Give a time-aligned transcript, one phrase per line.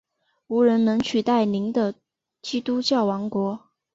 [0.47, 1.93] 无人能取代您的
[2.41, 3.69] 基督教王国！